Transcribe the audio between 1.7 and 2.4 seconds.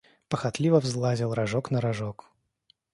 рожок.